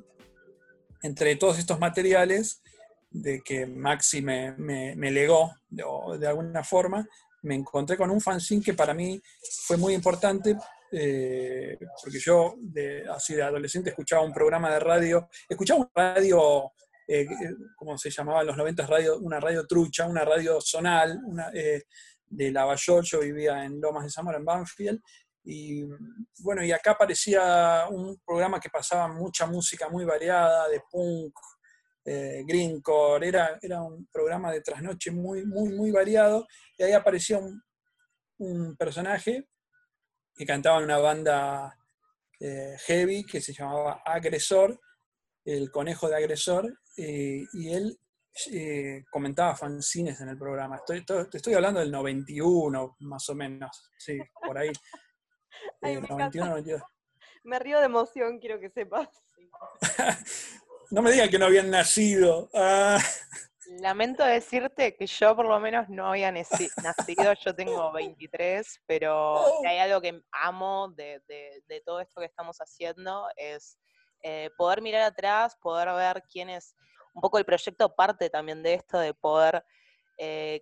[1.02, 2.62] entre todos estos materiales
[3.10, 7.08] de que Maxi me, legó de, alguna forma,
[7.44, 9.22] me encontré con un fanzine que para mí
[9.66, 10.58] fue muy importante,
[10.92, 16.72] eh, porque yo de, así de adolescente escuchaba un programa de radio, escuchaba un radio,
[17.08, 17.28] eh,
[17.76, 21.20] como se llamaba en los 90 radio, una radio trucha, una radio zonal,
[21.54, 21.84] eh,
[22.26, 25.02] de Lavallol, yo vivía en Lomas de Zamora, en Banfield,
[25.44, 25.84] y
[26.40, 31.34] bueno, y acá aparecía un programa que pasaba mucha música muy variada, de punk,
[32.06, 37.40] eh, Greencore, era, era un programa de trasnoche muy, muy, muy variado, y ahí apareció
[38.38, 39.48] un, personaje
[40.36, 41.78] que cantaba en una banda
[42.40, 44.80] eh, heavy que se llamaba Agresor,
[45.46, 47.98] el conejo de Agresor, y él
[48.52, 50.78] eh, comentaba fanzines en el programa.
[50.78, 54.72] Estoy, estoy hablando del 91, más o menos, sí, por ahí.
[55.82, 56.82] Ay, Eh, me 91, 92.
[57.44, 59.10] Me río de emoción, quiero que sepas.
[60.92, 62.50] No me digan que no habían nacido.
[62.54, 63.00] Ah,
[63.80, 69.44] Lamento decirte que yo por lo menos no había naci- nacido, yo tengo 23, pero
[69.62, 73.80] si hay algo que amo de, de- de todo esto que estamos haciendo es
[74.22, 76.76] eh, poder mirar atrás, poder ver quién es,
[77.16, 79.66] un poco el proyecto parte también de esto, de poder
[80.20, 80.62] eh,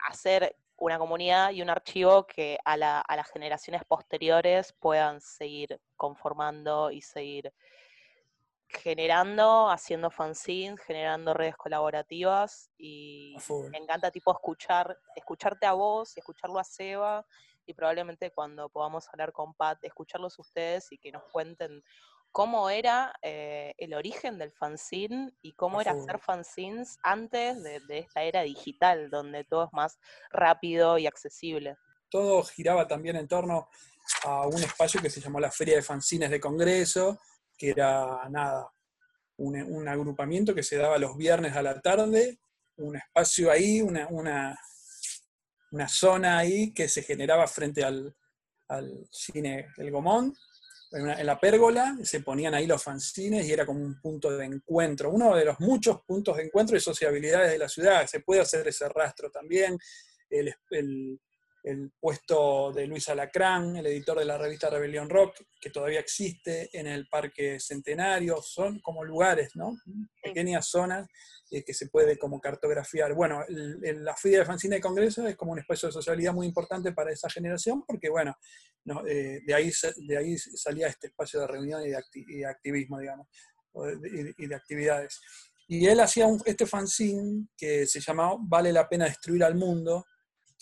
[0.00, 5.80] hacer una comunidad y un archivo que a, la- a las generaciones posteriores puedan seguir
[5.96, 7.52] conformando y seguir
[8.66, 13.36] generando, haciendo fanzines, generando redes colaborativas y
[13.70, 17.24] me encanta tipo escuchar, escucharte a vos y escucharlo a Seba
[17.64, 21.84] y probablemente cuando podamos hablar con Pat, escucharlos ustedes y que nos cuenten
[22.32, 27.98] cómo era eh, el origen del fanzine y cómo era hacer fanzines antes de, de
[27.98, 29.98] esta era digital, donde todo es más
[30.30, 31.76] rápido y accesible.
[32.10, 33.68] todo giraba también en torno
[34.24, 37.20] a un espacio que se llamó la Feria de Fanzines de Congreso,
[37.56, 38.68] que era nada,
[39.36, 42.38] un, un agrupamiento que se daba los viernes a la tarde,
[42.76, 44.58] un espacio ahí, una, una,
[45.70, 48.14] una zona ahí que se generaba frente al,
[48.68, 50.34] al cine El Gomón,
[50.92, 55.10] en, la pérgola, se ponían ahí los fanzines y era como un punto de encuentro,
[55.10, 58.06] uno de los muchos puntos de encuentro y sociabilidades de la ciudad.
[58.06, 59.78] Se puede hacer ese rastro también.
[60.28, 60.54] El-
[61.62, 66.68] el puesto de Luis Alacrán, el editor de la revista Rebelión Rock, que todavía existe
[66.72, 69.76] en el Parque Centenario, son como lugares, ¿no?
[70.22, 71.06] Pequeñas zonas
[71.50, 73.14] eh, que se puede como cartografiar.
[73.14, 76.32] Bueno, el- el- la Feria de Fanzine de Congreso es como un espacio de sociabilidad
[76.32, 78.34] muy importante para esa generación, porque bueno,
[78.84, 79.70] no, eh, de, ahí,
[80.08, 83.28] de ahí salía este espacio de reunión y de, acti- y de activismo, digamos,
[84.38, 85.20] y de actividades.
[85.68, 90.04] Y él hacía un- este fanzine que se llamaba Vale la pena destruir al mundo,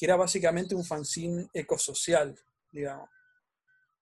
[0.00, 2.34] que era básicamente un fanzine ecosocial,
[2.72, 3.10] digamos.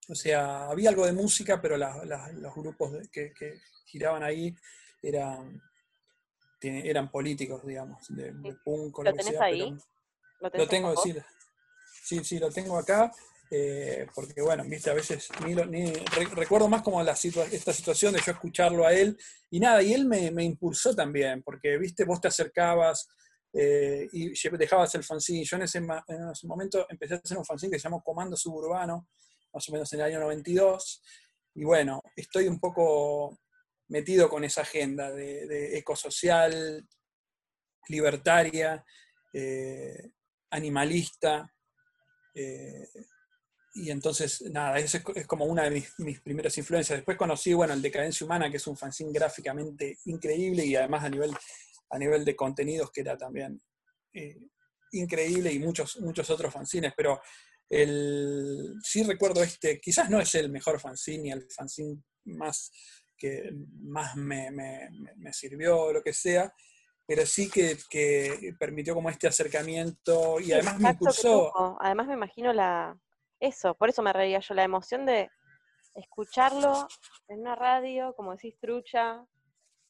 [0.08, 4.54] O sea, había algo de música, pero la- la- los grupos que, que giraban ahí
[5.02, 5.60] eran,
[6.60, 9.42] eran políticos, digamos, de, de punk o ¿Lo tenés sea.
[9.44, 9.76] ahí?
[10.40, 11.14] ¿Lo, tenés lo en tengo, sí,
[12.04, 13.12] sí, sí, lo tengo acá,
[13.50, 17.48] eh, porque bueno, viste, a veces ni, lo- ni- re- recuerdo más como la situa-
[17.50, 19.18] esta situación de yo escucharlo a él,
[19.50, 23.08] y nada, y él me, me impulsó también, porque viste, vos te acercabas
[23.52, 25.44] eh, y dejabas el fanzine.
[25.44, 25.80] Yo en ese,
[26.44, 29.08] momento empecé a hacer un fanzine que se llamó Comando Suburbano,
[29.52, 31.02] más o menos en el año 92,
[31.54, 33.38] y bueno, estoy un poco
[33.88, 36.86] metido con esa agenda de, de ecosocial,
[37.88, 38.84] libertaria,
[39.32, 40.10] eh,
[40.50, 41.52] animalista.
[42.34, 42.88] eh,
[43.74, 46.98] y entonces, nada, esa es, co- es como una de mis, mis primeras influencias.
[46.98, 51.08] Después conocí, bueno, el Decadencia Humana, que es un fanzine gráficamente increíble y además a
[51.10, 51.30] nivel,
[51.90, 53.60] a nivel de contenidos que era también
[54.12, 54.38] eh,
[54.92, 57.20] increíble y muchos, muchos otros fanzines, pero
[57.68, 62.70] el, sí recuerdo este, quizás no es el mejor fanzine ni el fanzine más
[63.16, 63.50] que
[63.82, 66.52] más me, me- sirvió o lo que sea,
[67.06, 71.52] pero sí que, que permitió como este acercamiento y Sí, además me impulsó.
[71.80, 72.96] Además me imagino la
[73.40, 75.30] eso, por eso me reía yo, la emoción de
[75.94, 76.72] escucharlo
[77.28, 79.24] en una radio, como decís, trucha,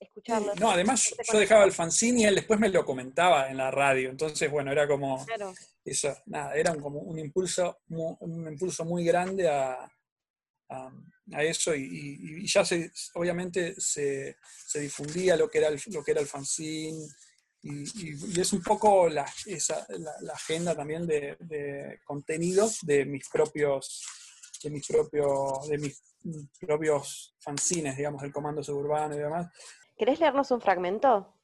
[0.01, 0.55] escucharlo.
[0.57, 4.11] No, además yo, dejaba el fanzine y él después me lo comentaba en la radio,
[4.11, 5.53] entonces bueno, era como Claro.
[5.85, 9.91] eso, nada, era un- como un impulso, un impulso muy grande a,
[10.71, 10.93] a-
[11.33, 15.81] a eso y, y- y ya se, obviamente se, se difundía lo que era el,
[15.87, 17.07] lo que era el fanzine
[17.63, 22.79] y, y- y es un poco la, esa, la, la agenda también de, de contenidos
[22.83, 24.05] de mis propios
[24.63, 26.03] de mis propios de mis
[26.59, 29.47] propios fanzines, digamos, del comando suburbano y demás.
[29.99, 31.35] ¿Querés leernos un fragmento?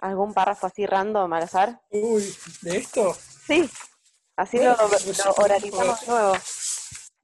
[0.00, 1.80] ¿Algún párrafo así random al azar?
[1.90, 3.16] Uy, ¿de esto?
[3.46, 3.70] Sí,
[4.36, 6.32] así Bueno, lo, lo oralizamos nuevo.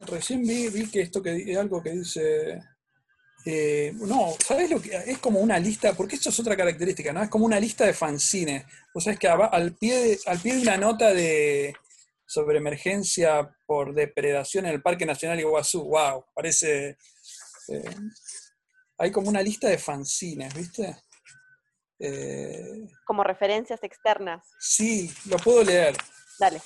[0.01, 2.63] Recién vi, vi que esto que di- algo que dice.
[3.45, 4.91] eh, no, ¿sabes lo que?
[5.07, 7.23] Es como una lista, porque esto es otra característica, ¿no?
[7.23, 8.65] Es como una lista de fanzines.
[8.95, 11.75] Vos sabés que aba- al pie de, al pie de una nota de
[12.25, 16.97] sobre emergencia por depredación en el Parque Nacional Iguazú, wow, parece.
[17.69, 17.97] eh,
[19.01, 20.95] hay como una lista de fanzines, ¿viste?
[21.99, 24.47] Eh, Como referencias externas.
[24.59, 25.97] sí, lo puedo leer.
[26.39, 26.61] Dale.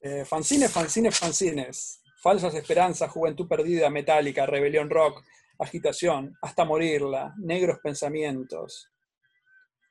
[0.00, 2.02] Eh, fanzines, fanzines, fanzines.
[2.20, 5.24] Falsas esperanzas, juventud perdida, metálica, rebelión rock,
[5.60, 8.90] agitación, hasta morirla, negros pensamientos,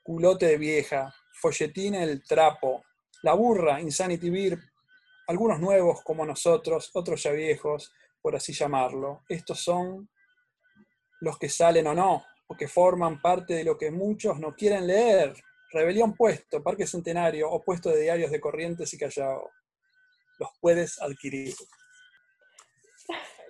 [0.03, 2.83] culote de vieja, folletín el trapo,
[3.23, 4.59] la burra, Insanity Beer,
[5.27, 9.23] algunos nuevos como nosotros, otros ya viejos, por así llamarlo.
[9.29, 10.09] Estos son
[11.21, 14.87] los que salen o no, o que forman parte de lo que muchos no quieren
[14.87, 15.33] leer.
[15.71, 19.51] Rebelión Puesto, Parque Centenario o puesto de diarios de Corrientes y Callao.
[20.39, 21.53] Los puedes adquirir.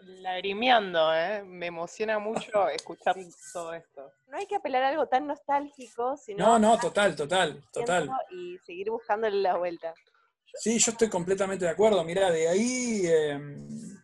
[0.01, 1.43] Lagrimeando, ¿eh?
[1.43, 3.15] Me emociona mucho escuchar
[3.53, 4.12] todo esto.
[4.27, 6.45] No hay que apelar a algo tan nostálgico, sino...
[6.45, 8.10] No, no, total, total, total.
[8.32, 9.93] Y seguir buscándole la vuelta.
[10.55, 12.03] Sí, yo estoy completamente de acuerdo.
[12.03, 13.95] Mira, de ahí, em,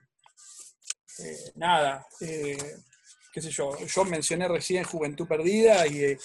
[1.19, 2.57] eh, nada, eh,
[3.35, 6.17] qué sé yo, yo mencioné recién Juventud Perdida y eh,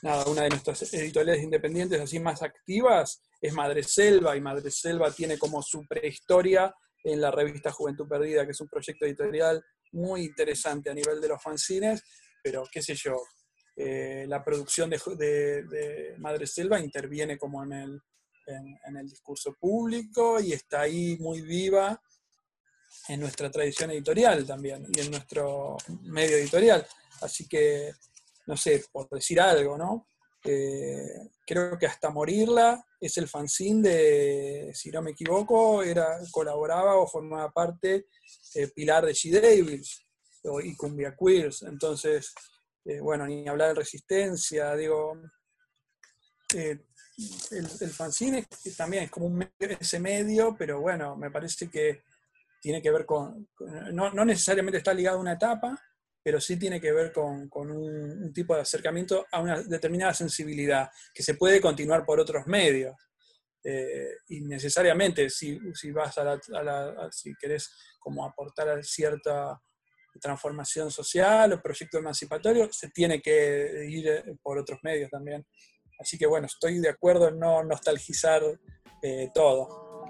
[0.00, 5.12] nada, una de nuestras editoriales independientes así más activas es Madre Selva y Madre Selva
[5.12, 10.22] tiene como su prehistoria en la revista Juventud Perdida, que es un proyecto editorial muy
[10.22, 12.02] interesante a nivel de los fanzines,
[12.42, 13.14] pero qué sé yo,
[13.76, 18.02] la producción de, de Madre Selva interviene como en el,
[18.46, 22.00] en, el discurso público y está ahí muy viva
[23.08, 26.86] en nuestra tradición editorial también y en nuestro medio editorial.
[27.22, 27.92] Así que,
[28.46, 30.06] no sé, por decir algo, ¿no?
[30.44, 36.96] Eh, creo que hasta morirla es el fanzine de, si no me equivoco, era, colaboraba
[36.96, 38.06] o formaba parte
[38.54, 39.40] eh, Pilar de G.
[39.40, 40.06] Davis
[40.62, 41.62] y Cumbia Queers.
[41.62, 42.32] Entonces,
[42.84, 45.20] eh, bueno, ni hablar de resistencia, digo,
[46.54, 46.86] el,
[47.50, 52.02] el fanzine también es como un ese medio, pero bueno, me parece que
[52.60, 53.48] tiene que ver con,
[53.92, 55.78] no, necesariamente está ligado a una etapa,
[56.22, 61.22] pero sí tiene que ver con, un, tipo de acercamiento a una determinada sensibilidad, que
[61.22, 62.94] se puede continuar por otros medios.
[63.64, 69.60] Eh, y necesariamente, si, si vas a la, si querés como aportar a cierta
[70.20, 75.46] transformación social o proyecto emancipatorio, se tiene que ir por otros medios también.
[75.98, 78.42] Así que bueno, estoy de acuerdo en no nostalgizar
[79.02, 80.06] eh, todo.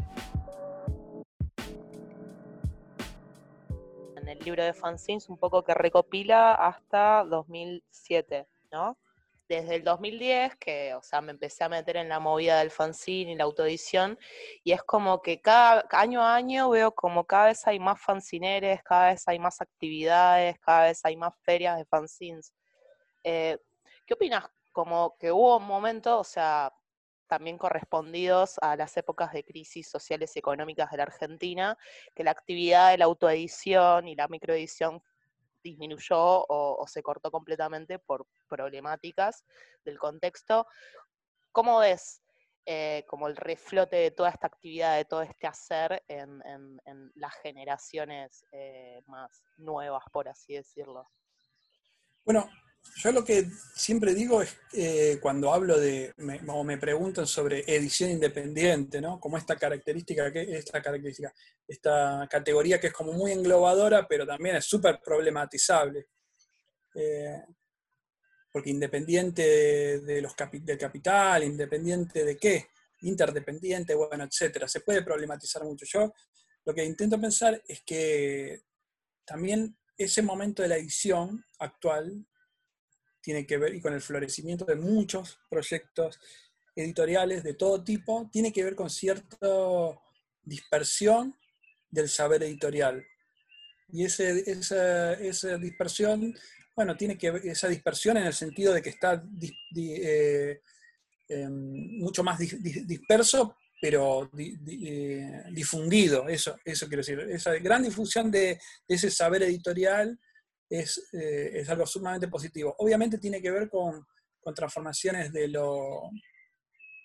[4.40, 8.98] Libro de fanzines un poco que recopila hasta 2007, ¿no?
[9.48, 13.33] Desde el 2010, que, o sea, me empecé a meter en la movida del fanzine
[13.33, 14.18] y la autoedición,
[14.62, 18.83] y es como que cada año a año veo como cada vez hay más fanzineres,
[18.83, 22.53] cada vez hay más actividades, cada vez hay más ferias de fanzines.
[23.24, 23.59] Eh,
[24.07, 26.72] ¿Qué opinas como que hubo un momento, o sea,
[27.28, 31.78] también correspondidos a las épocas de crisis sociales y económicas de la Argentina,
[32.14, 35.02] que la actividad de la autoedición y la microedición
[35.62, 39.44] disminuyó o, se cortó completamente por problemáticas
[39.84, 40.66] del contexto.
[41.52, 42.22] ¿Cómo ves
[42.64, 46.80] eh, como el reflote de toda esta actividad, de todo este hacer en,
[47.14, 51.08] las generaciones eh, más nuevas, por así decirlo?
[52.24, 52.48] Bueno,
[52.96, 56.12] yo lo que siempre digo es eh, cuando hablo de,
[56.48, 59.20] o me preguntan sobre edición independiente, ¿no?
[59.20, 61.33] Como esta característica, esta característica,
[61.66, 66.09] esta categoría que es como muy englobadora, pero también es súper problematizable.
[66.94, 67.42] Eh,
[68.51, 72.68] porque independiente de los del capital, independiente de qué,
[73.03, 75.87] interdependiente, bueno, etcétera, se puede problematizar mucho.
[75.87, 76.12] Yo
[76.64, 78.62] lo que intento pensar es que
[79.24, 82.27] también ese momento de la edición actual
[83.28, 86.18] tiene que ver, y con el florecimiento de muchos proyectos
[86.74, 89.46] editoriales de todo tipo, tiene que ver con cierta
[90.42, 91.36] dispersión
[91.90, 93.04] del saber editorial.
[93.88, 96.34] Y ese, esa, dispersión,
[96.74, 99.22] bueno, tiene que ver, esa dispersión en el sentido de que está
[99.76, 100.62] eh,
[101.28, 107.20] em, mucho más disperso, pero eh, difundido, eso, eso quiero decir.
[107.28, 110.18] Esa gran difusión de, de ese saber editorial
[110.68, 112.74] es, eh, es algo sumamente positivo.
[112.78, 114.07] Obviamente tiene que ver con,
[114.40, 116.11] con transformaciones de, lo,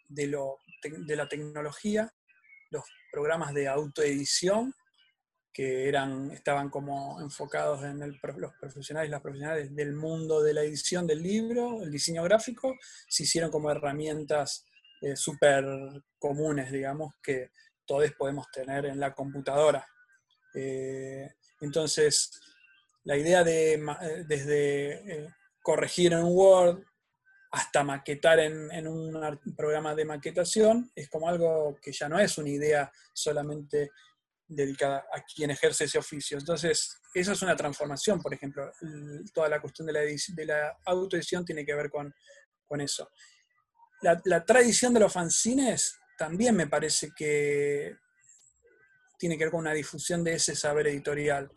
[0.08, 2.12] de, lo, de la tecnología,
[2.70, 4.74] los programas de autoedición,
[5.54, 10.64] que eran, estaban como enfocados en el, los profesionales, las profesionales del mundo de la
[10.64, 12.76] edición del libro, el diseño gráfico,
[13.08, 14.66] se hicieron como herramientas
[15.02, 15.64] eh, súper
[16.18, 17.52] comunes, digamos, que
[17.86, 19.86] todos podemos tener en la computadora.
[20.56, 21.30] Eh,
[21.62, 22.32] entonces,
[23.04, 25.30] la idea de eh, desde eh,
[25.62, 26.84] corregir en Word
[27.52, 32.50] hasta maquetar en, un programa de maquetación es como algo que ya no es una
[32.50, 33.92] idea solamente
[34.48, 36.40] dedicada a quien ejerce ese oficio.
[36.40, 38.72] Entonces, eso es una transformación, por ejemplo.
[39.34, 42.14] Toda la cuestión de la, de la autoedición tiene que ver con,
[42.82, 43.12] eso.
[44.02, 47.96] La, la, tradición de los fanzines también me parece que
[49.20, 51.52] tiene que ver con una difusión de ese saber editorial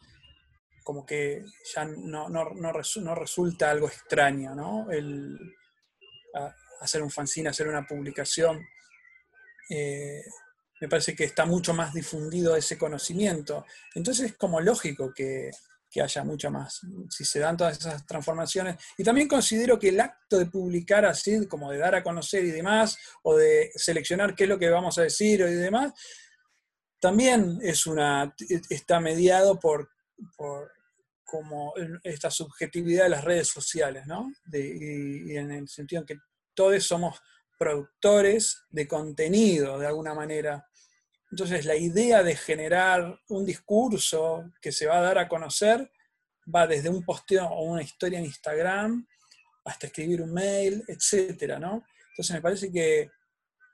[0.87, 4.89] como que ya no, no, no, resulta algo extraño, ¿no?
[4.89, 5.37] El
[6.81, 8.65] hacer un fanzine, hacer una publicación.
[9.69, 10.23] Eh,
[10.81, 13.67] me parece que está mucho más difundido ese conocimiento.
[13.97, 15.51] Entonces es como lógico que,
[15.91, 18.77] que haya mucho más, si se dan todas esas transformaciones.
[18.97, 22.53] Y también considero que el acto de publicar así, como de dar a conocer y
[22.53, 25.95] demás, o de seleccionar qué es lo que vamos a decir y demás,
[27.01, 28.33] también es una,
[28.71, 29.91] está mediado por
[31.27, 31.75] como
[32.05, 34.33] esta subjetividad de las redes sociales, ¿no?
[34.53, 36.19] y, en el sentido en que
[36.55, 37.21] todos somos
[37.59, 40.67] productores de contenido, de alguna manera.
[41.31, 45.91] Entonces, la idea de generar un discurso que se va a dar a conocer
[46.55, 49.07] va desde un posteo o una historia en Instagram
[49.65, 51.85] hasta escribir un mail, etcétera, ¿no?
[52.11, 53.11] Entonces, me parece que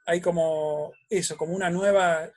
[0.07, 2.30] hay como eso, como una nueva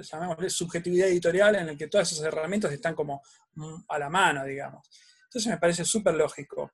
[0.00, 3.22] llamémosle subjetividad editorial en el que todas esas herramientas están como
[3.54, 4.88] mm, a la mano, digamos.
[5.24, 6.72] Entonces me parece súper lógico.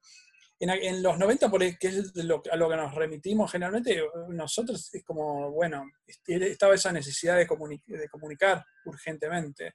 [0.58, 5.50] En, los 90, por que es a lo que nos remitimos generalmente, nosotros es como,
[5.50, 5.84] bueno,
[6.26, 9.74] estaba esa necesidad de, comunicar urgentemente.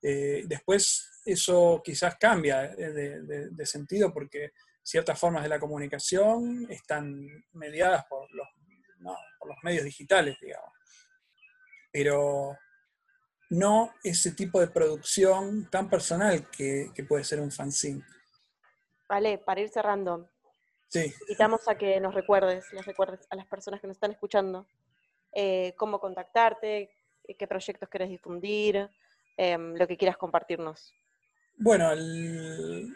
[0.00, 4.52] Eh, después eso quizás cambia eh, de, sentido porque
[4.82, 8.48] ciertas formas de la comunicación están mediadas por los,
[9.38, 10.70] por los medios digitales, digamos
[11.94, 12.58] pero
[13.50, 18.02] no ese tipo de producción tan personal que, puede ser un fanzine.
[19.08, 20.28] Vale, para ir cerrando,
[20.88, 21.14] sí.
[21.20, 24.66] invitamos a que nos recuerdes, les recuerdes a las personas que nos están escuchando,
[25.32, 26.90] eh, cómo contactarte,
[27.38, 28.90] qué proyectos quieres difundir,
[29.36, 30.92] em, lo que quieras compartirnos.
[31.56, 32.92] Bueno, el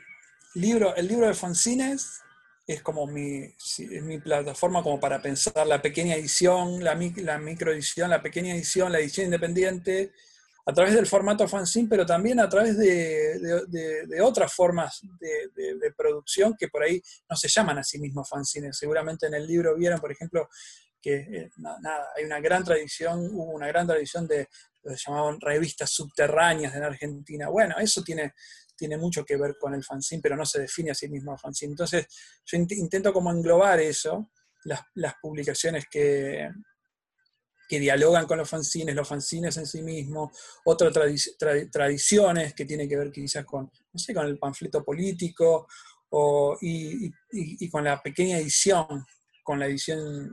[0.54, 2.20] libro, el libro de fanzines
[2.68, 3.50] es como mi,
[4.02, 8.98] mi, plataforma como para pensar la pequeña edición, la, la microedición, la pequeña edición, la
[8.98, 10.12] edición independiente,
[10.66, 13.38] a través del formato fanzine, pero también a través de,
[13.68, 17.00] de, otras formas de, producción que por ahí
[17.30, 18.76] no se llaman a sí mismos fanzines.
[18.76, 20.50] Seguramente en el libro vieron, por ejemplo,
[21.00, 24.46] que eh, nada, hay una gran tradición, hubo una gran tradición de
[24.82, 27.48] lo que llamaban revistas subterráneas en Argentina.
[27.48, 28.34] Bueno, eso tiene,
[28.78, 31.38] tiene mucho que ver con el fanzine, pero no se define a sí mismo el
[31.38, 31.72] fanzine.
[31.72, 32.06] Entonces,
[32.46, 34.30] yo intento como englobar eso,
[34.64, 36.48] las, publicaciones que,
[37.68, 40.30] que dialogan con los fanzines, los fanzines en sí mismos,
[40.64, 40.92] otras
[41.70, 45.66] tradiciones que tienen que ver quizás con, no sé, con el panfleto político
[46.60, 49.04] y, con la pequeña edición,
[49.42, 50.32] con la edición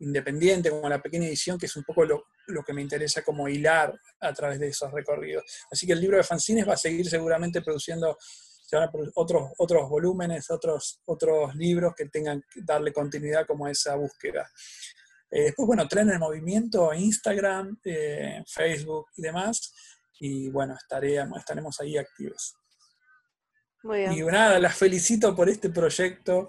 [0.00, 3.48] independiente, con la pequeña edición, que es un poco lo, lo que me interesa como
[3.48, 5.44] hilar a través de esos recorridos.
[5.70, 8.16] Así que el libro de fanzines va a seguir seguramente produciendo
[9.14, 14.50] otros, otros volúmenes, otros, otros libros que tengan que darle continuidad como a esa búsqueda.
[15.30, 19.74] Eh, después, bueno, Tren en Movimiento, Instagram, eh, Facebook y demás.
[20.20, 22.56] Y bueno, estaremos, estaremos ahí activos.
[23.82, 24.12] Muy bien.
[24.12, 26.48] Y nada, las felicito por este proyecto.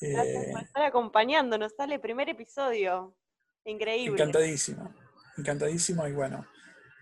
[0.00, 1.72] Gracias por eh, estar acompañándonos.
[1.76, 3.14] Sale el primer episodio.
[3.64, 4.20] Increíble.
[4.20, 5.01] Encantadísimo
[5.36, 6.46] encantadísimo y bueno.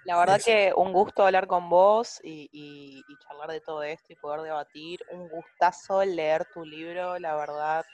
[0.05, 4.41] La verdad que un gusto hablar con vos y, charlar de todo esto y poder
[4.41, 5.01] debatir.
[5.11, 7.85] Un gustazo leer tu libro, la verdad.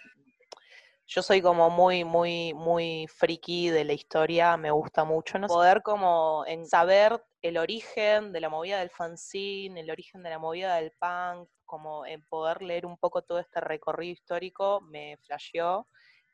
[1.08, 5.46] Yo soy como muy, muy, muy friki de la historia, me gusta mucho, ¿no?
[5.46, 10.38] Poder como en saber el origen de la movida del fanzine, el origen de la
[10.38, 15.86] movida del punk, como en poder leer un poco todo este recorrido histórico, me flasheó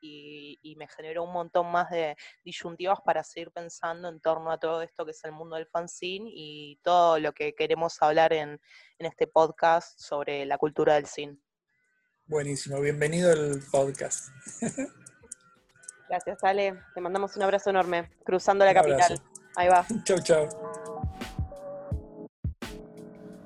[0.03, 4.83] y, me generó un montón más de disyuntivas para seguir pensando en torno a todo
[4.83, 8.61] esto que es el mundo del fanzine y todo lo que queremos hablar en,
[8.99, 11.37] este podcast sobre la cultura del cine.
[12.27, 14.29] Buenísimo, bienvenido al podcast.
[16.09, 16.79] Gracias, Ale.
[16.95, 19.21] Te mandamos un abrazo enorme, cruzando la capital.
[19.57, 19.85] Ahí va.
[20.05, 20.49] Chau, chau.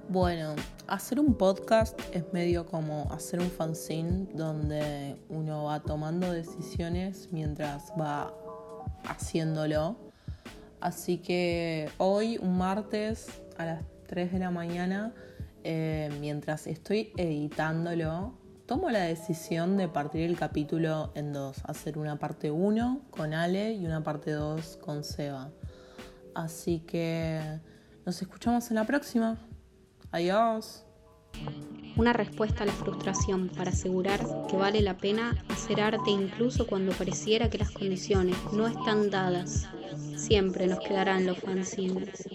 [0.09, 0.55] Bueno,
[0.87, 7.93] hacer un podcast es medio como hacer un fanzine donde uno va tomando decisiones mientras
[8.01, 8.33] va
[9.05, 9.97] haciéndolo.
[10.81, 15.13] Así que hoy, un martes a las 3 de la mañana,
[15.65, 22.17] eh, mientras estoy editándolo, tomo la decisión de partir el capítulo en dos, hacer una
[22.17, 25.51] parte 1 con Ale y una parte 2 con Seba.
[26.33, 27.41] Así que
[28.05, 29.37] nos escuchamos en la próxima.
[30.17, 30.83] Adiós.
[31.95, 36.93] Una respuesta a la frustración para asegurar que vale la pena hacer arte incluso cuando
[36.93, 39.69] pareciera que las condiciones no están dadas.
[40.17, 42.27] Siempre nos quedarán los fanzines.